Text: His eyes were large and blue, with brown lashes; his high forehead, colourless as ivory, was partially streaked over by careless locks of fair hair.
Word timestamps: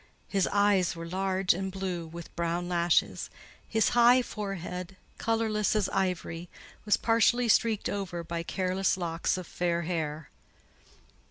His 0.27 0.47
eyes 0.51 0.95
were 0.95 1.07
large 1.07 1.53
and 1.53 1.71
blue, 1.71 2.07
with 2.07 2.35
brown 2.35 2.67
lashes; 2.67 3.29
his 3.69 3.89
high 3.89 4.23
forehead, 4.23 4.97
colourless 5.19 5.75
as 5.75 5.89
ivory, 5.89 6.49
was 6.85 6.97
partially 6.97 7.47
streaked 7.47 7.87
over 7.87 8.23
by 8.23 8.41
careless 8.41 8.97
locks 8.97 9.37
of 9.37 9.45
fair 9.45 9.83
hair. 9.83 10.31